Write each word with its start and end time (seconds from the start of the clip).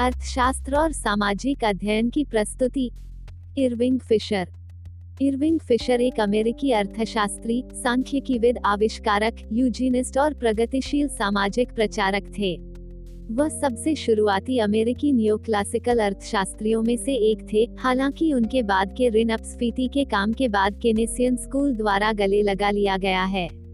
अर्थशास्त्र 0.00 0.76
और 0.76 0.92
सामाजिक 0.92 1.64
अध्ययन 1.64 2.10
की 2.10 2.24
प्रस्तुति। 2.24 2.90
Irving 3.58 4.00
Fisher. 4.00 4.48
इरविंग 5.22 5.60
फिशर 5.60 6.00
एक 6.00 6.20
अमेरिकी 6.20 6.72
अर्थशास्त्री 6.72 7.64
सांख्यिकीविद 7.72 8.58
आविष्कारक 8.64 9.36
यूजीनिस्ट 9.52 10.18
और 10.18 10.34
प्रगतिशील 10.34 11.08
सामाजिक 11.08 11.72
प्रचारक 11.72 12.32
थे। 12.38 12.56
वह 13.34 13.48
सबसे 13.48 13.94
शुरुआती 13.94 14.58
अमेरिकी 14.58 15.12
नियो 15.12 15.36
क्लासिकल 15.36 15.98
अर्थशास्त्रियों 15.98 16.82
में 16.82 16.96
से 16.96 17.14
एक 17.14 17.52
थे, 17.52 17.68
हालाँकि 17.78 18.32
उनके 18.32 18.62
बाद 18.62 18.94
के 18.96 19.08
ऋण 19.08 19.28
अपस्फीति 19.28 19.88
के 19.88 20.04
काम 20.04 20.32
के 20.32 20.48
बाद 20.48 20.80
केनेसियन 20.82 21.36
स्कूल 21.36 21.74
द्वारा 21.74 22.12
गले 22.12 22.42
लगा 22.42 22.70
लिया 22.70 22.96
गया 22.96 23.24
है। 23.24 23.65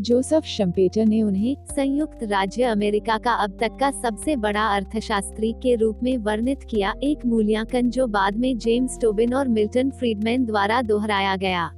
जोसेफ 0.00 0.44
शम्पेटर 0.44 1.06
ने 1.06 1.22
उन्हें 1.22 1.56
संयुक्त 1.70 2.22
राज्य 2.22 2.62
अमेरिका 2.62 3.18
का 3.18 3.32
अब 3.32 3.58
तक 3.60 3.76
का 3.80 3.90
सबसे 3.90 4.36
बड़ा 4.36 4.66
अर्थशास्त्री 4.66 5.52
के 5.52 5.74
रूप 5.74 6.00
में 6.02 6.18
वर्णित 6.18 6.62
किया, 6.70 6.94
एक 7.02 7.26
मूल्यांकन 7.26 7.90
जो 7.90 8.06
बाद 8.06 8.36
में 8.36 8.58
जेम्स 8.58 8.98
टोबिन 9.02 9.34
और 9.34 9.48
मिल्टन 9.48 9.90
फ्रीडमैन 9.90 10.44
द्वारा 10.44 10.82
दोहराया 10.82 11.36
गया। 11.36 11.68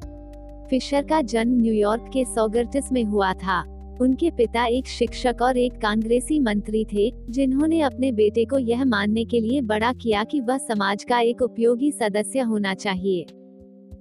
फिशर 0.70 1.02
का 1.02 1.22
जन्म 1.22 1.60
न्यूयॉर्क 1.60 2.10
के 2.12 2.24
सोगर्टिस 2.24 2.92
में 2.92 3.04
हुआ 3.04 3.32
था। 3.32 3.62
उनके 4.00 4.30
पिता 4.30 4.64
एक 4.66 4.86
शिक्षक 4.86 5.36
और 5.42 5.56
एक 5.56 5.72
कांग्रेसी 5.72 6.40
मंत्री 6.40 6.84
थे, 6.84 7.12
जिन्होंने 7.30 7.80
अपने 7.80 8.12
बेटे 8.12 8.44
को 8.44 8.58
यह 8.58 8.84
मानने 8.84 9.24
के 9.24 9.40
लिए 9.40 9.60
बड़ा 9.60 9.92
किया 9.92 10.24
कि 10.24 10.40
वह 10.40 10.58
समाज 10.58 11.04
का 11.04 11.20
एक 11.20 11.42
उपयोगी 11.42 11.92
सदस्य 11.92 12.40
होना 12.40 12.74
चाहिए। 12.74 13.26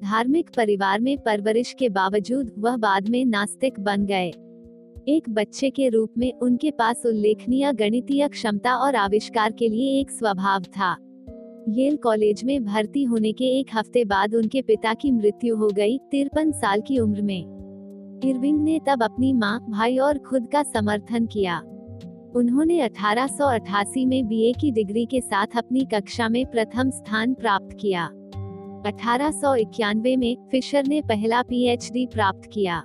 धार्मिक 0.03 0.49
परिवार 0.57 0.99
में 0.99 1.17
परवरिश 1.17 1.75
के 1.79 1.89
बावजूद 1.89 2.51
वह 2.59 2.77
बाद 2.77 3.09
में 3.09 3.25
नास्तिक 3.25 3.79
बन 3.79 4.05
गए। 4.05 4.27
एक 5.07 5.29
बच्चे 5.29 5.69
के 5.69 5.89
रूप 5.89 6.13
में 6.17 6.33
उनके 6.33 6.71
पास 6.71 7.05
उल्लेखनीय 7.05 7.73
गणितीय 7.73 8.27
क्षमता 8.27 8.75
और 8.75 8.95
आविष्कार 8.95 9.51
के 9.51 9.69
लिए 9.69 9.99
एक 9.99 10.11
स्वभाव 10.11 10.61
था। 10.61 10.95
येल 11.69 11.97
कॉलेज 11.97 12.43
में 12.43 12.65
भर्ती 12.65 13.03
होने 13.03 13.31
के 13.31 13.45
एक 13.59 13.67
हफ़्ते 13.73 14.05
बाद 14.05 14.35
उनके 14.35 14.61
पिता 14.61 14.93
की 14.93 15.11
मृत्यु 15.11 15.55
हो 15.55 15.67
गई 15.67 15.97
तिरपन 15.97 16.51
साल 16.51 16.81
की 16.81 16.99
उम्र 16.99 17.21
में। 17.21 17.41
इरविंग 18.25 18.63
ने 18.63 18.79
तब 18.87 19.03
अपनी 19.03 19.33
माँ, 19.33 19.65
भाई 19.69 19.97
और 19.97 20.17
खुद 20.17 20.47
का 20.51 20.63
समर्थन 20.63 21.25
किया। 21.25 21.59
उन्होंने 22.35 22.81
1888 22.81 24.05
में 24.05 24.27
बीए 24.27 24.53
की 24.53 24.71
डिग्री 24.71 25.05
के 25.05 25.21
साथ 25.21 25.47
अपनी 25.57 25.87
कक्षा 25.93 26.29
में 26.29 26.45
प्रथम 26.45 26.89
स्थान 26.89 27.33
प्राप्त 27.33 27.77
किया। 27.79 28.09
अठारह 28.85 29.31
सौ 29.31 29.55
इक्यानवे 29.55 30.15
में 30.15 30.35
फिशर 30.51 30.87
ने 30.87 31.01
पहला 31.01 31.41
पीएचडी 31.41 32.05
प्राप्त 32.05 32.49
किया। 32.53 32.77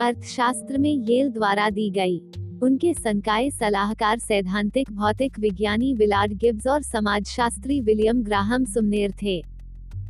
अर्थशास्त्र 0.00 0.78
में 0.78 0.90
येल 0.90 1.28
द्वारा 1.28 1.70
दी 1.70 1.90
गई। 1.90 2.18
उनके 2.62 2.94
संकाय 2.94 3.50
सलाहकार 3.50 4.18
सैद्धांतिक, 4.18 4.92
भौतिक 4.92 5.38
विज्ञानी 5.38 5.94
विलाड 5.94 6.32
गिब्स 6.32 6.66
और 6.66 6.82
समाजशास्त्री 6.82 7.80
विलियम 7.80 8.22
ग्राहम 8.22 8.64
सुमनेर 8.64 9.12
थे। 9.22 9.36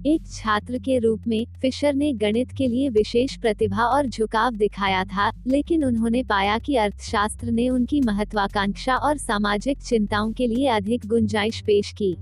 एक 0.06 0.26
छात्र 0.26 0.78
के 0.78 0.98
रूप 0.98 1.26
में 1.26 1.46
फिशर 1.62 1.94
ने 1.94 2.12
गणित 2.12 2.52
के 2.52 2.68
लिए 2.68 2.88
विशेष 2.88 3.36
प्रतिभा 3.36 3.84
और 3.84 4.06
झुकाव 4.06 4.50
दिखाया 4.50 5.04
था, 5.04 5.30
लेकिन 5.46 5.84
उन्होंने 5.84 6.22
पाया 6.22 6.58
कि 6.58 6.76
अर्थशास्त्र 6.76 7.50
ने 7.50 7.68
उनकी 7.68 8.00
महत्वाकांक्षा 8.00 8.96
और 8.96 9.16
सामाजिक 9.16 9.78
चिंताओं 9.78 10.32
के 10.32 10.46
लिए 10.46 10.68
अधिक 10.68 11.06
गुंजाइश 11.06 11.60
पेश 11.60 11.92
की। 11.92 12.16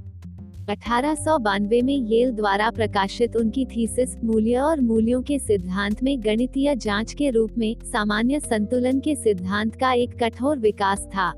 अठारह 0.68 1.14
सौ 1.14 1.36
बानवे 1.38 1.80
में 1.82 1.94
येल 2.10 2.30
द्वारा 2.30 2.70
प्रकाशित 2.70 3.36
उनकी 3.36 3.64
थीसिस, 3.66 4.16
मूल्य 4.24 4.58
और 4.58 4.80
मूल्यों 4.80 5.20
के 5.22 5.38
सिद्धांत 5.38 6.02
में 6.02 6.18
गणितीय 6.24 6.74
जाँच 6.76 7.12
के 7.12 7.28
रूप 7.30 7.50
में 7.58 7.76
सामान्य 7.84 8.40
संतुलन 8.40 9.00
के 9.00 9.14
सिद्धांत 9.14 9.74
का 9.74 9.92
एक 9.92 10.16
कठोर 10.22 10.58
विकास 10.58 11.06
था। 11.06 11.32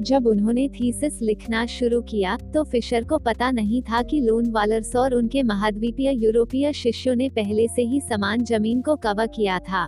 जब 0.00 0.26
उन्होंने 0.26 0.68
थीसिस 0.68 1.20
लिखना 1.22 1.64
शुरू 1.66 2.00
किया 2.02 2.36
तो 2.54 2.64
फिशर 2.64 3.04
को 3.04 3.18
पता 3.18 3.50
नहीं 3.50 3.82
था 3.82 4.02
कि 4.02 4.20
लोन 4.20 4.50
वालर्स 4.50 4.94
और 4.96 5.14
उनके 5.14 5.42
महाद्वीपीय 5.42 6.12
यूरोपीय 6.24 6.72
शिष्यों 6.72 7.14
ने 7.14 7.28
पहले 7.28 7.66
से 7.68 7.82
ही 7.82 8.00
समान 8.00 8.44
ज़मीन 8.44 8.80
को 8.80 8.96
कवर 8.96 9.26
किया 9.26 9.58
था। 9.58 9.86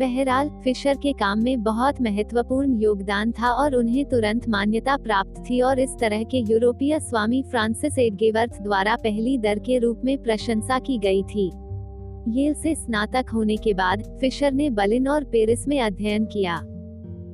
बहरहाल, 0.00 0.48
फिशर 0.64 0.96
के 0.96 1.12
काम 1.12 1.42
में 1.42 1.62
बहुत 1.62 2.00
महत्वपूर्ण 2.02 2.78
योगदान 2.80 3.32
था 3.32 3.50
और 3.52 3.74
उन्हें 3.74 4.04
तुरंत 4.04 4.48
मान्यता 4.48 4.96
प्राप्त 4.96 5.40
थी 5.40 5.60
और 5.60 5.78
इस 5.78 5.90
तरह 6.00 6.22
के 6.24 6.38
यूरोपीय 6.52 6.98
स्वामी 7.00 7.42
फ्रांसिस 7.42 7.98
एडगेवर्थ 7.98 8.60
द्वारा 8.62 8.96
पहली 8.96 9.38
दर 9.38 9.58
के 9.58 9.78
रूप 9.78 10.02
में 10.04 10.16
प्रशंसा 10.22 10.78
की 10.78 10.98
गई 10.98 11.22
थी। 11.22 11.46
येल 12.28 12.54
से 12.54 12.74
स्नातक 12.74 13.30
होने 13.34 13.56
के 13.56 13.74
बाद, 13.74 14.02
फिशर 14.20 14.52
ने 14.52 14.70
बलिन 14.70 15.08
और 15.08 15.24
पेरिस 15.24 15.68
में 15.68 15.80
अध्ययन 15.80 16.24
किया। 16.24 16.60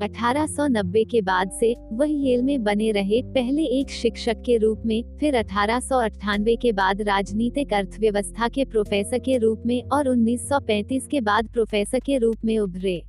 1890 0.03 1.05
के 1.05 1.21
बाद 1.23 1.51
से, 1.51 1.75
वह 1.93 2.07
येल 2.11 2.43
में 2.43 2.65
बने 2.65 2.91
रहे 2.93 3.23
पहले 3.23 3.65
एक 3.65 3.91
शिक्षक 3.91 4.43
के 4.47 4.57
रूप 4.57 4.83
में, 4.87 5.19
फिर 5.19 5.37
अठारह 5.37 5.81
सौ 5.81 5.99
अठानवे 5.99 6.57
के 6.57 6.73
बाद 6.73 7.03
राजनीतिक 7.03 7.73
अर्थव्यवस्था 7.73 8.49
के 8.49 8.65
प्रोफेसर 8.65 9.19
के 9.19 9.39
रूप 9.39 9.63
में 9.67 9.83
और 9.83 10.09
1935 10.09 11.07
के 11.07 11.21
बाद 11.21 11.49
प्रोफेसर 11.49 11.99
के 11.99 12.19
रूप 12.19 12.37
में 12.45 12.59
उभरे। 12.59 13.03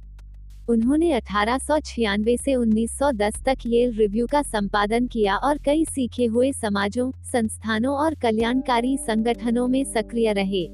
उन्होंने 0.70 1.12
अठारह 1.14 1.58
से 1.58 2.56
1910 2.56 3.44
तक 3.46 3.58
येल 3.66 3.94
रिव्यू 3.94 4.28
का 4.28 4.42
संपादन 4.42 5.08
किया 5.08 5.36
और 5.36 5.58
कई 5.58 5.86
सीखे 5.86 6.25
हुए 6.25 6.52
समाजों, 6.52 7.12
संस्थानों 7.12 7.96
और 7.96 8.16
कल्याणकारी 8.16 8.98
संगठनों 8.98 9.68
में 9.68 9.84
सक्रिय 9.84 10.34
रहे। 10.34 10.68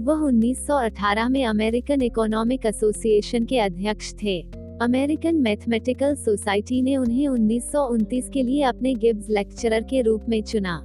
वह 0.00 0.26
1918 0.26 1.28
में 1.28 1.44
अमेरिकन 1.44 2.02
इकोनॉमिक 2.02 2.66
एसोसिएशन 2.66 3.44
के 3.44 3.58
अध्यक्ष 3.58 4.12
थे। 4.14 4.61
अमेरिकन 4.82 5.34
मैथमेटिकल 5.34 6.14
सोसाइटी 6.14 6.82
ने 6.82 6.96
उन्हें 6.96 7.28
उन्नीस 7.28 8.30
के 8.32 8.42
लिए 8.42 8.62
अपने 8.62 8.94
गिब्स 8.94 9.30
लेक्चरर 9.30 9.82
के 9.82 10.02
रूप 10.02 10.22
में 10.28 10.42
चुना। 10.42 10.76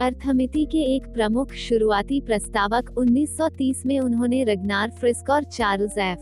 अर्थमिति 0.00 0.64
के 0.64 0.78
एक 0.78 1.06
प्रमुख 1.06 1.52
शुरुआती 1.52 2.20
प्रस्तावक 2.20 2.94
1930 2.98 3.86
में 3.86 4.00
उन्होंने 4.00 4.44
रगनार 4.44 4.90
फ्रिस्क 4.90 5.30
और 5.30 5.42
Charles 5.42 5.98
F. 5.98 6.20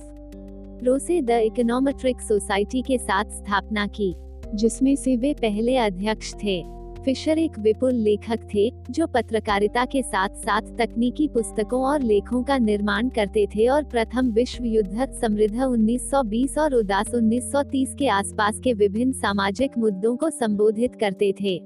Roos 0.84 1.22
the 1.22 1.30
Econometric 1.30 2.20
Society 2.20 2.82
के 2.82 2.98
साथ 2.98 3.24
स्थापना 3.24 3.86
की, 3.86 4.14
जिसमें 4.54 4.96
से 4.96 5.16
वे 5.16 5.34
पहले 5.34 5.76
अध्यक्ष 5.76 6.34
थे। 6.34 6.62
फिशर 7.04 7.38
एक 7.38 7.58
विपुल 7.58 7.94
लेखक 7.94 8.40
थे, 8.54 8.70
जो 8.90 9.06
पत्रकारिता 9.06 9.84
के 9.84 10.02
साथ 10.02 10.28
साथ 10.28 10.60
तकनीकी 10.60 11.28
पुस्तकों 11.28 11.82
और 11.84 12.02
लेखों 12.02 12.42
का 12.42 12.58
निर्माण 12.58 13.08
करते 13.08 13.46
थे 13.46 13.66
और 13.68 13.84
प्रथम 13.84 14.30
विश्व 14.30 14.64
युद्ध 14.64 15.12
समृद्ध 15.12 15.62
1920 15.62 16.58
और 16.58 16.74
उदास 16.74 17.14
1930 17.14 17.94
के 17.98 18.08
आसपास 18.08 18.60
के 18.64 18.72
विभिन्न 18.72 19.12
सामाजिक 19.12 19.78
मुद्दों 19.78 20.16
को 20.16 20.30
संबोधित 20.30 20.94
करते 20.94 21.32
थे। 21.40 21.56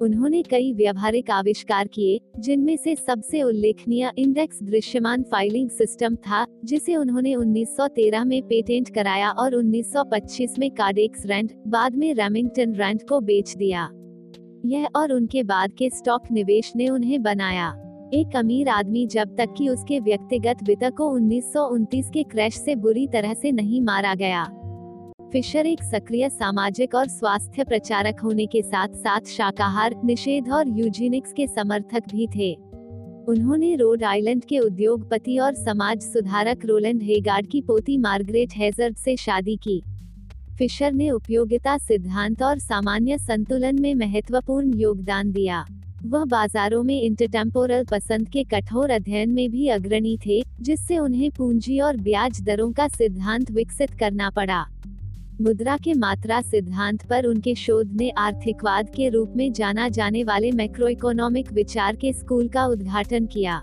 उन्होंने 0.00 0.42
कई 0.42 0.72
व्यावहारिक 0.72 1.30
आविष्कार 1.30 1.86
किए, 1.86 2.20
जिनमें 2.38 2.76
से 2.76 2.94
सबसे 2.96 3.42
उल्लेखनीय 3.42 4.12
इंडेक्स 4.18 4.62
दृश्यमान 4.62 5.22
फाइलिंग 5.22 5.70
सिस्टम 5.70 6.16
था, 6.16 6.46
जिसे 6.64 6.96
उन्होंने 6.96 7.34
1913 7.34 8.24
में 8.24 8.42
पेटेंट 8.42 8.94
कराया 8.94 9.30
और 9.30 9.54
1925 9.54 10.58
में 10.58 10.70
कार्डेक्स 10.70 11.26
रेंट 11.26 11.52
बाद 11.66 11.96
में 11.96 12.14
रेमिंगटन 12.14 12.74
रेंट 12.74 13.08
को 13.08 13.20
बेच 13.20 13.56
दिया। 13.56 13.90
यह 14.64 14.88
और 14.96 15.12
उनके 15.12 15.42
बाद 15.42 15.72
के 15.72 15.90
स्टॉक 15.90 16.22
निवेश 16.32 16.72
ने 16.76 16.88
उन्हें 16.88 17.22
बनाया। 17.22 17.68
एक 18.14 18.36
अमीर 18.36 18.68
आदमी 18.68 19.06
जब 19.06 19.36
तक 19.36 19.54
कि 19.58 19.68
उसके 19.68 20.00
व्यक्तिगत 20.00 20.56
वित्त 20.62 20.90
को 20.96 21.08
उन्नीस 21.08 21.52
सौ 21.52 21.66
उनतीस 21.66 22.10
के 22.10 22.22
क्रैश 22.22 22.54
से 22.54 22.74
बुरी 22.76 23.06
तरह 23.06 23.34
से 23.34 23.52
नहीं 23.52 23.80
मारा 23.80 24.14
गया। 24.14 24.44
फिशर 25.32 25.66
एक 25.66 25.82
सक्रिय 25.82 26.28
सामाजिक 26.28 26.94
और 26.94 27.08
स्वास्थ्य 27.08 27.64
प्रचारक 27.64 28.20
होने 28.20 28.46
के 28.46 28.62
साथ 28.62 28.88
साथ 28.88 29.20
शाकाहार, 29.20 29.94
निषेध 30.04 30.50
और 30.50 30.68
यूजीनिक्स 30.68 31.32
के 31.32 31.46
समर्थक 31.46 32.02
भी 32.10 32.26
थे। 32.26 32.54
उन्होंने 33.28 33.76
रोड 33.76 34.04
आइलैंड 34.04 34.44
के 34.44 34.58
उद्योगपति 34.58 35.38
और 35.38 35.54
समाज 35.54 36.00
सुधारक 36.02 36.64
रोलैंड 36.64 37.02
हेगार्ड 37.02 37.46
की 37.46 37.60
पोती 37.60 37.98
मार्गरेट 37.98 38.52
हेजर्ड 38.56 38.96
से 38.96 39.16
शादी 39.16 39.56
की। 39.56 39.82
फिशर 40.58 40.92
ने 40.92 41.10
उपयोगिता 41.10 41.78
सिद्धांत 41.78 42.42
और 42.42 42.58
सामान्य 42.58 43.18
संतुलन 43.18 43.80
में 43.80 43.94
महत्वपूर्ण 43.94 44.74
योगदान 44.74 45.32
दिया। 45.32 45.66
वह 46.06 46.24
बाजारों 46.24 46.82
में 46.82 47.02
इंटरटेम्पोरल 47.02 47.84
पसंद 47.84 48.28
के 48.28 48.44
कठोर 48.44 48.90
अध्ययन 48.90 49.30
में 49.30 49.50
भी 49.50 49.68
अग्रणी 49.68 50.18
थे, 50.26 50.44
जिससे 50.60 50.98
उन्हें 50.98 51.30
पूंजी 51.30 51.80
और 51.80 51.96
ब्याज 51.96 52.40
दरों 52.42 52.72
का 52.72 52.88
सिद्धांत 52.88 53.50
विकसित 53.50 53.90
करना 53.90 54.30
पड़ा। 54.30 54.66
मुद्रा 55.40 55.76
के 55.76 55.94
मात्रा 55.94 56.40
सिद्धांत 56.40 57.06
पर 57.06 57.26
उनके 57.26 57.54
शोध 57.54 57.92
ने 57.92 58.10
आर्थिकवाद 58.10 58.88
के 58.88 59.08
रूप 59.08 59.32
में 59.36 59.52
जाना 59.52 59.88
जाने 59.88 60.24
वाले 60.24 60.52
मैक्रो 60.52 60.88
इकोनॉमिक 60.88 61.52
विचार 61.52 61.96
के 61.96 62.12
स्कूल 62.12 62.48
का 62.48 62.66
उद्घाटन 62.66 63.26
किया। 63.26 63.62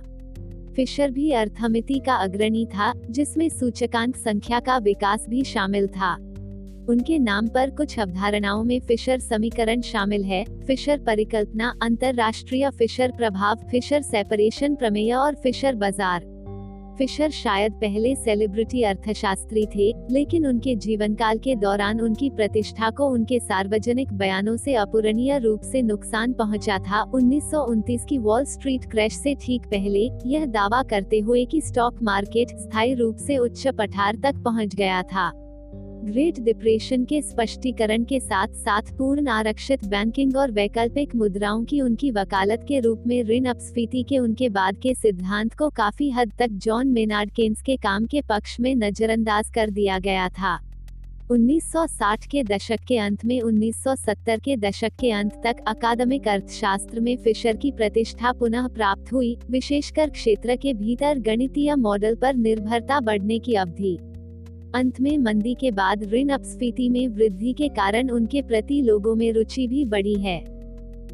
फिशर 0.76 1.12
भी 1.12 1.32
अर्थमिति 1.32 2.00
का 2.06 2.14
अग्रणी 2.14 2.66
था, 2.66 2.94
जिसमें 3.10 3.50
सूचकांक 3.50 4.16
संख्या 4.16 4.60
का 4.60 4.78
विकास 4.78 5.26
भी 5.30 5.44
शामिल 5.44 5.88
था। 5.88 6.31
उनके 6.90 7.20
नाम 7.20 7.48
पर 7.48 7.70
कुछ 7.70 8.00
अवधारणाओं 8.00 8.64
में 8.64 8.80
फिशर 8.80 9.20
समीकरण 9.20 9.82
शामिल 9.82 10.24
है, 10.24 10.44
फिशर 10.68 10.98
परिकल्पना, 10.98 11.74
अंतरराष्ट्रीय 11.82 12.70
फिशर 12.70 13.12
प्रभाव, 13.12 13.56
फिशर 13.72 14.02
सेपरेशन 14.02 14.76
प्रमेय 14.76 15.14
और 15.14 15.36
फिशर 15.36 15.76
बाज़ार। 15.76 16.30
फिशर 16.98 17.30
शायद 17.30 17.74
पहले 17.74 18.16
सेलिब्रिटी 18.16 18.82
अर्थशास्त्री 18.84 19.66
थे, 19.66 19.92
लेकिन 20.12 20.48
उनके 20.48 20.76
जीवन 20.76 21.16
काल 21.16 21.38
के 21.38 21.56
दौरान 21.56 22.02
उनकी 22.02 22.30
प्रतिष्ठा 22.30 22.90
को 22.90 23.08
उनके 23.08 23.40
सार्वजनिक 23.40 24.14
बयानों 24.14 24.58
से 24.58 24.76
अपूरणीय 24.76 25.38
रूप 25.40 25.62
से 25.62 25.82
नुकसान 25.82 26.34
पहुँचा 26.34 26.78
था। 26.80 27.02
उन्नीस 27.02 27.50
सौ 27.52 27.64
उनतीस 27.64 28.06
की 28.10 28.18
वॉल 28.18 28.46
स्ट्रीट 28.46 28.86
क्रैश 28.86 29.14
से 29.14 29.36
ठीक 29.36 29.66
पहले, 29.66 30.10
यह 30.26 30.46
दावा 30.46 30.84
करते 30.84 31.20
हुए 31.20 31.46
कि 31.46 31.62
स्टॉक 31.62 32.04
मार्केट 32.04 32.58
स्थायी 32.58 32.94
रूप 32.94 33.16
से 33.18 33.38
उच्च 33.38 33.68
पठार 33.68 34.16
तक 34.16 34.44
पहुँच 34.46 34.76
गया 34.76 35.02
था। 35.04 35.41
ग्रेट 36.04 36.40
डिप्रेशन 36.40 37.04
के 37.06 37.22
स्पष्टीकरण 37.22 38.04
के 38.04 38.20
साथ 38.20 38.48
साथ 38.48 38.82
पूर्ण 38.98 39.28
आरक्षित 39.28 39.86
बैंकिंग 39.86 40.38
और 40.38 40.52
वैकल्पिक 40.52 41.16
मुद्राओं 41.16 41.64
की 41.64 41.82
उनकी 41.82 42.12
वकालत 42.12 42.66
के 42.68 42.80
रूप 42.80 43.04
में 43.08 43.24
ऋण 43.24 43.46
अपस्फीति 43.46 44.04
के 44.04 44.18
उनके 44.18 44.50
बाद 44.50 44.78
के 44.78 44.94
सिद्धांत 44.94 45.54
को 45.54 45.70
काफ़ी 45.70 46.10
हद 46.10 46.32
तक 46.40 46.48
जॉन 46.48 46.88
मेनार्ड 46.88 47.32
केन्स 47.32 47.62
के 47.62 47.76
काम 47.76 48.06
के 48.06 48.22
पक्ष 48.22 48.60
में 48.60 48.76
नजरअंदाज 48.76 49.50
कर 49.50 49.70
दिया 49.70 50.00
गया 50.00 50.30
था। 50.30 50.60
1960 51.32 52.26
के 52.26 52.44
दशक 52.44 52.80
के 52.88 52.98
अंत 52.98 53.26
में 53.26 53.42
1970 53.42 54.40
के 54.40 54.58
दशक 54.58 54.92
के 55.00 55.12
अंत 55.12 55.42
तक 55.44 55.64
अकादमिक 55.68 56.28
अर्थशास्त्र 56.28 57.00
में 57.00 57.18
फिशर 57.18 57.56
की 57.56 57.72
प्रतिष्ठा 57.72 58.32
पुनः 58.32 58.68
प्राप्त 58.68 59.14
हुई, 59.14 59.38
विशेषकर 59.50 60.10
क्षेत्र 60.10 60.56
के 60.56 60.74
भीतर 60.74 61.20
गणितीय 61.20 61.76
मॉडल 61.76 62.16
पर 62.16 62.36
निर्भरता 62.36 63.00
बढ़ने 63.00 63.40
की 63.40 63.54
अवधि। 63.54 63.98
अंत 64.76 65.02
में 65.02 65.18
मंदी 65.18 65.54
के 65.54 65.72
बाद 65.72 66.04
ऋण 66.04 66.30
अपस्फीति 66.30 66.90
में 66.90 67.08
वृद्धि 67.08 67.54
के 67.54 67.68
कारण 67.68 68.10
उनके 68.10 68.42
प्रति 68.42 68.82
लोगों 68.82 69.16
में 69.16 69.34
रुचि 69.34 69.68
भी 69.68 69.86
बढ़ी 69.86 70.14
है। 70.14 70.40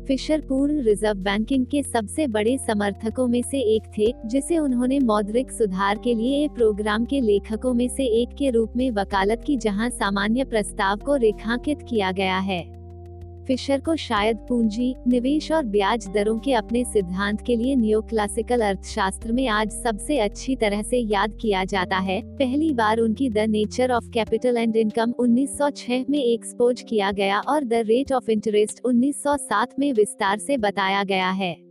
फिशर 0.06 0.42
पूर्ण 0.42 0.81
रिज़र्व 0.81 1.18
बैंकिंग 1.18 1.65
के 1.65 1.83
सबसे 1.83 2.27
बड़े 2.27 2.57
समर्थकों 2.57 3.27
में 3.27 3.42
से 3.42 3.59
एक 3.59 3.83
थे, 3.98 4.13
जिसे 4.25 4.57
उन्होंने 4.57 5.00
मौद्रिक 5.00 5.51
सुधार 5.51 5.98
के 5.98 6.13
लिए 6.13 6.48
प्रोग्राम 6.48 7.06
के 7.06 7.21
लेखकों 7.21 7.74
में 7.74 7.88
से 7.88 8.06
एक 8.21 8.30
के 8.30 8.50
रूप 8.50 8.74
में 8.75 8.92
वकालत 8.92 9.44
की 9.48 9.57
जहाँ 9.57 9.89
सामान्य 9.89 10.44
प्रस्ताव 10.44 10.98
को 10.98 11.15
रेखांकित 11.15 11.77
किया 11.89 12.12
गया 12.12 12.38
है। 12.38 12.76
फिशर 13.47 13.79
को 13.79 13.95
शायद 13.95 14.38
पूंजी, 14.38 14.95
निवेश 15.07 15.51
और 15.51 15.65
ब्याज 15.65 16.07
दरों 16.07 16.39
के 16.39 16.53
अपने 16.53 16.83
सिद्धांत 16.85 17.41
के 17.41 17.55
लिए 17.55 17.75
नियो 17.75 18.01
क्लासिकल 18.01 18.61
अर्थशास्त्र 18.61 19.31
में 19.31 19.47
आज 19.47 19.71
सबसे 19.71 20.17
अच्छी 20.19 20.55
तरह 20.55 20.81
से 20.81 20.97
याद 20.97 21.38
किया 21.41 21.63
जाता 21.63 21.97
है। 21.97 22.21
पहली 22.38 22.73
बार 22.73 22.99
उनकी 22.99 23.29
the 23.29 23.38
nature 23.38 23.91
of 23.91 24.09
capital 24.09 24.57
and 24.57 24.75
income 24.75 25.13
1906 25.19 26.05
में 26.09 26.19
एक्सपोज 26.19 26.81
किया 26.81 27.11
गया 27.11 27.39
और 27.39 27.63
द 27.63 27.73
रेट 27.73 28.11
ऑफ़ 28.11 28.31
इंटरेस्ट 28.31 28.81
1907 28.85 29.79
में 29.79 29.93
विस्तार 29.93 30.38
से 30.38 30.57
बताया 30.57 31.03
गया 31.03 31.29
है। 31.29 31.66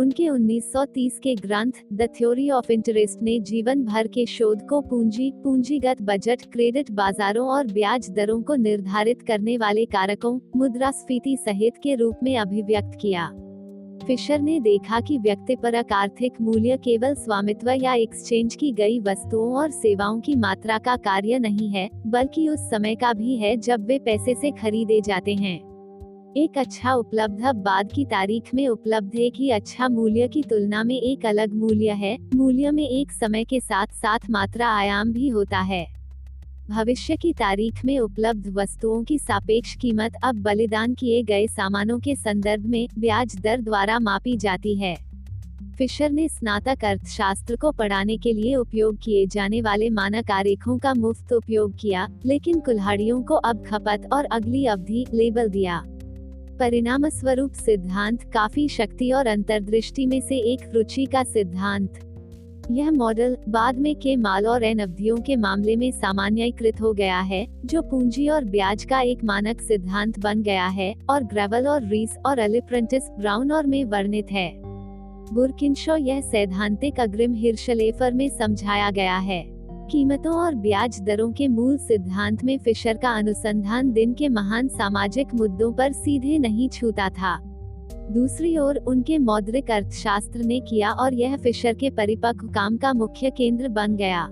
उनके 0.00 0.28
1930 0.28 1.18
के 1.18 1.34
ग्रंथ 1.34 1.72
द 1.92 2.08
थ्योरी 2.16 2.50
ऑफ़ 2.50 2.72
इंटरेस्ट 2.72 3.22
ने 3.22 3.38
जीवन 3.40 3.84
भर 3.84 4.06
के 4.06 4.26
शोध 4.26 4.60
को 4.68 4.80
पूंजी, 4.80 5.30
पूंजीगत 5.44 6.02
बजट 6.02 6.42
क्रेडिट 6.52 6.90
बाजारों 6.90 7.46
और 7.48 7.66
ब्याज 7.66 8.10
दरों 8.10 8.42
को 8.42 8.54
निर्धारित 8.54 9.22
करने 9.22 9.56
वाले 9.56 9.84
कारकों, 9.84 10.38
मुद्रास्फीति 10.56 11.36
सहित 11.36 11.74
के 11.82 11.94
रूप 11.94 12.16
में 12.22 12.36
अभिव्यक्त 12.38 12.98
किया। 13.00 13.30
फिशर 14.06 14.40
ने 14.40 14.60
देखा 14.60 15.00
कि 15.00 15.18
व्यक्तिपरक 15.18 15.92
आर्थिक 15.92 16.40
मूल्य 16.40 16.76
केवल 16.76 17.14
स्वामित्व 17.14 17.70
या 17.70 17.94
एक्सचेंज 17.94 18.54
की 18.54 18.72
गई 18.72 19.00
वस्तुओं 19.00 19.54
और 19.54 19.70
सेवाओं 19.70 20.20
की 20.20 20.34
मात्रा 20.36 20.78
का 20.78 20.96
कार्य 20.96 21.38
नहीं 21.38 21.70
है, 21.70 21.88
बल्कि 22.06 22.48
उस 22.48 22.60
समय 22.60 22.94
का 22.94 23.12
भी 23.12 23.36
है 23.36 23.56
जब 23.56 23.86
वे 23.86 23.98
पैसे 23.98 24.34
से 24.34 24.50
खरीदे 24.50 25.00
जाते 25.00 25.34
हैं। 25.34 25.69
एक 26.36 26.58
अच्छा 26.58 26.92
उपलब्ध 26.92 27.40
बाद 27.56 27.92
की 27.92 28.04
तारीख 28.04 28.54
में 28.54 28.68
उपलब्ध 28.68 29.14
एक 29.14 29.32
ही 29.36 29.50
अच्छा 29.50 29.88
मूल्य 29.88 30.28
की 30.28 30.42
तुलना 30.42 30.84
में 30.84 30.94
एक 30.94 31.26
अलग 31.26 31.54
मूल्य 31.54 31.90
है, 31.90 32.16
मूल्य 32.34 32.70
में 32.70 32.88
एक 32.88 33.12
समय 33.12 33.44
के 33.44 33.60
साथ 33.60 33.86
साथ 33.86 34.18
मात्रा 34.30 34.68
आयाम 34.68 35.12
भी 35.12 35.28
होता 35.28 35.58
है। 35.58 35.86
भविष्य 36.70 37.16
की 37.16 37.32
तारीख 37.32 37.84
में 37.84 37.98
उपलब्ध 37.98 38.46
वस्तुओं 38.48 39.02
की 39.04 39.18
सापेक्ष 39.18 39.74
कीमत, 39.74 40.12
अब 40.22 40.42
बलिदान 40.42 40.94
किए 40.94 41.22
गए 41.22 41.46
सामानों 41.46 41.98
के 41.98 42.16
संदर्भ 42.16 42.66
में 42.66 42.88
ब्याज 42.98 43.36
दर 43.36 43.60
द्वारा 43.60 43.98
मापी 43.98 44.36
जाती 44.36 44.74
है। 44.74 44.96
फिशर 45.78 46.10
ने 46.10 46.28
स्नातक 46.28 46.84
अर्थशास्त्र 46.84 47.56
को 47.56 47.70
पढ़ाने 47.70 48.16
के 48.16 48.32
लिए 48.32 48.56
उपयोग 48.56 48.96
किए 48.96 49.26
जाने 49.26 49.60
वाले 49.60 49.90
मानक 49.90 50.30
आरेखों 50.30 50.78
का 50.78 50.94
मुफ़्त 50.94 51.32
उपयोग 51.32 51.76
किया, 51.80 52.08
लेकिन 52.26 52.60
कुल्हाड़ियों 52.60 53.22
को 53.22 53.34
अब 53.34 53.64
खपत 53.66 54.08
और 54.12 54.24
अगली 54.24 54.66
अवधि 54.66 55.06
लेबल 55.14 55.48
दिया। 55.48 55.84
परिणाम 56.60 57.08
स्वरूप 57.08 57.52
सिद्धांत 57.52 58.22
काफ़ी 58.22 58.68
शक्ति 58.68 59.10
और 59.12 59.26
अंतर्दृष्टि 59.26 60.06
में 60.06 60.20
से 60.20 60.36
एक 60.36 60.60
रुचि 60.74 61.04
का 61.04 61.22
सिद्धांत। 61.22 61.92
यह 62.70 62.90
मॉडल 62.90 63.36
बाद 63.48 63.78
में 63.78 63.94
के 63.94 64.16
माल 64.16 64.46
और 64.46 64.64
एन 64.64 64.78
अवधियों 64.78 65.16
के 65.16 65.36
मामले 65.36 65.76
में 65.76 65.90
सामान्यीकृत 65.90 66.80
हो 66.80 66.92
गया 66.92 67.20
है, 67.20 67.46
जो 67.64 67.82
पूंजी 67.82 68.28
और 68.28 68.44
ब्याज 68.44 68.84
का 68.84 69.00
एक 69.00 69.24
मानक 69.24 69.60
सिद्धांत 69.60 70.18
बन 70.18 70.42
गया 70.42 70.66
है 70.66 70.94
और 71.10 71.24
ग्रेवल 71.24 71.68
और 71.68 71.86
रीस 71.86 72.16
और 72.26 72.38
अलिप्रेंटिस 72.38 73.02
ब्राउन 73.18 73.52
और 73.52 73.66
में 73.66 73.84
वर्णित 73.84 74.32
है। 74.32 74.52
बुरकिनशो 75.34 75.96
यह 75.96 76.20
सैद्धांतिक 76.20 77.00
अग्रिम 77.00 77.34
हिर्शलेफर 77.34 78.12
में 78.12 78.28
समझाया 78.28 78.90
गया 78.90 79.18
है। 79.18 79.59
कीमतों 79.90 80.34
और 80.34 80.54
ब्याज 80.54 81.00
दरों 81.00 81.32
के 81.32 81.46
मूल 81.48 81.76
सिद्धांत 81.78 82.44
में 82.44 82.58
फिशर 82.58 82.96
का 82.96 83.10
अनुसंधान 83.10 83.90
दिन 83.92 84.12
के 84.14 84.28
महान 84.28 84.68
सामाजिक 84.68 85.34
मुद्दों 85.34 85.72
पर 85.72 85.92
सीधे 85.92 86.38
नहीं 86.38 86.68
छूता 86.68 87.08
था। 87.08 87.38
दूसरी 88.12 88.56
ओर, 88.58 88.76
उनके 88.76 89.18
मौद्रिक 89.18 89.70
अर्थशास्त्र 89.70 90.44
ने 90.44 90.60
किया 90.60 90.92
और 90.92 91.14
यह 91.14 91.36
फिशर 91.36 91.74
के 91.74 91.90
परिपक्व 91.90 92.48
काम 92.48 92.76
का 92.76 92.92
मुख्य 92.92 93.30
केंद्र 93.30 93.68
बन 93.68 93.96
गया। 93.96 94.24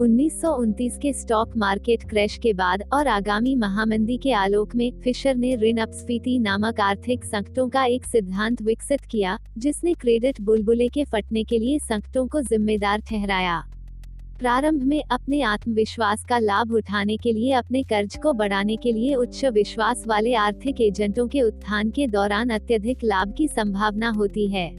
उन्नीस 0.00 0.40
सौ 0.40 0.54
उनतीस 0.54 0.98
के 0.98 1.12
स्टॉक 1.12 1.56
मार्केट 1.56 2.08
क्रैश 2.10 2.38
के 2.38 2.52
बाद 2.52 2.82
और 2.92 3.08
आगामी 3.08 3.54
महामंदी 3.54 4.16
के 4.16 4.32
आलोक 4.32 4.74
में, 4.74 4.92
फिशर 5.00 5.34
ने 5.34 5.56
ऋण 5.56 5.76
अपस्फीति 5.76 6.38
नामक 6.38 6.80
आर्थिक 6.80 7.24
संकटों 7.24 7.68
का 7.68 7.84
एक 7.84 8.04
सिद्धांत 8.04 8.62
विकसित 8.62 9.00
किया, 9.00 9.38
जिसने 9.58 9.94
क्रेडिट 9.94 10.40
बुलबुले 10.40 10.88
के 10.88 11.04
फटने 11.04 11.44
के 11.44 11.58
लिए 11.58 11.78
संकटों 11.78 12.26
को 12.26 12.40
जिम्मेदार 12.42 13.00
ठहराया। 13.00 13.64
प्रारंभ 14.38 14.82
में 14.82 15.02
अपने 15.10 15.42
आत्मविश्वास 15.42 16.24
का 16.24 16.38
लाभ 16.38 16.72
उठाने 16.72 17.16
के 17.16 17.32
लिए, 17.32 17.52
अपने 17.52 17.82
कर्ज 17.82 18.16
को 18.16 18.32
बढ़ाने 18.32 18.76
के 18.76 18.92
लिए 18.92 19.14
उच्च 19.14 19.44
विश्वास 19.44 20.04
वाले 20.06 20.34
आर्थिक 20.34 20.80
एजेंटों 20.80 21.28
के 21.28 21.42
उत्थान 21.42 21.90
के 21.90 22.06
दौरान 22.06 22.48
अत्यधिक 22.48 22.98
लाभ 23.04 23.34
की 23.38 23.48
संभावना 23.48 24.10
होती 24.10 24.48
है। 24.48 24.70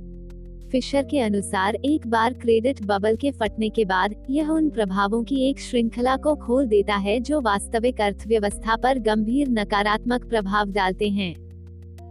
फिशर 0.69 1.03
के 1.03 1.19
अनुसार, 1.19 1.75
एक 1.75 2.07
बार 2.07 2.33
क्रेडिट 2.33 2.81
बबल 2.81 3.15
के 3.15 3.31
फटने 3.31 3.69
के 3.69 3.85
बाद, 3.85 4.15
यह 4.29 4.49
उन 4.49 4.69
प्रभावों 4.69 5.23
की 5.23 5.49
एक 5.49 5.59
श्रृंखला 5.59 6.17
को 6.17 6.35
खोल 6.35 6.65
देता 6.65 6.95
है 6.95 7.19
जो 7.19 7.41
वास्तविक 7.41 8.01
अर्थव्यवस्था 8.01 8.75
पर 8.75 8.99
गंभीर 8.99 9.49
नकारात्मक 9.49 10.29
प्रभाव 10.29 10.71
डालते 10.71 11.09
हैं। 11.09 11.48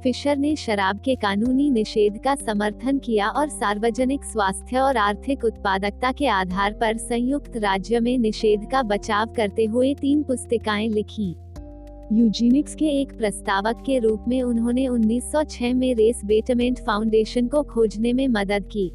फिशर 0.03 0.37
ने 0.37 0.57
शराब 0.57 1.01
के 1.05 1.15
कानूनी 1.15 1.71
निषेध 1.71 2.19
का 2.25 2.35
समर्थन 2.35 2.99
किया 2.99 3.29
और 3.29 3.49
सार्वजनिक 3.49 4.25
स्वास्थ्य 4.25 4.79
और 4.79 4.97
आर्थिक 4.97 5.45
उत्पादकता 5.45 6.13
के 6.13 6.27
आधार 6.27 6.73
पर 6.73 6.97
संयुक्त 6.97 7.57
राज्य 7.57 8.01
में 8.01 8.19
निषेध 8.19 8.69
का 8.73 8.83
बचाव 8.83 9.27
करते 9.27 9.65
हुए 9.65 9.95
तीन 9.95 10.23
पुस्तिकाएँ 10.23 10.89
लिखी। 10.89 11.35
यूजीनिक्स 12.13 12.75
के 12.75 12.87
एक 13.01 13.19
प्रस्तावक 13.19 13.83
के 13.87 13.99
रूप 13.99 14.25
में 14.29 14.43
उन्होंने 14.43 14.87
1906 14.89 15.75
में 15.75 15.95
रेस 15.95 16.21
बेटमेंट 16.25 16.79
फाउंडेशन 16.79 17.47
को 17.47 17.63
खोजने 17.63 18.13
में 18.13 18.29
मदद 18.29 18.69
की। 18.73 18.91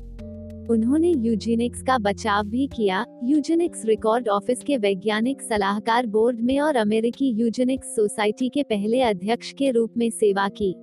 उन्होंने 0.70 1.10
यूजेनिक्स 1.10 1.82
का 1.82 1.98
बचाव 1.98 2.44
भी 2.44 2.68
किया। 2.68 3.06
यूजेनिक्स 3.24 3.86
रिकॉर्ड 3.86 4.30
ऑफ़िस 4.30 4.64
के 4.64 4.78
वैज्ञानिक 4.78 5.42
सलाहकार 5.42 6.06
बोर्ड 6.08 6.42
में 6.42 6.60
और 6.60 6.76
अमेरिकी 6.76 7.30
यूजेनिक्स 7.30 7.96
सोसाइटी 7.96 8.50
के 8.50 8.64
पहले 8.64 9.02
अध्यक्ष 9.02 9.52
के 9.52 9.72
रूप 9.72 9.94
में 9.98 10.10
सेवा 10.10 10.50
की। 10.50 10.76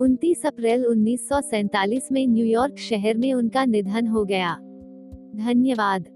29 0.00 0.46
अप्रैल 0.46 0.86
उन्नीस 0.86 2.08
में 2.12 2.26
न्यूयॉर्क 2.26 2.78
शहर 2.78 3.16
में 3.18 3.32
उनका 3.34 3.64
निधन 3.64 4.06
हो 4.06 4.24
गया। 4.24 4.54
धन्यवाद। 5.36 6.08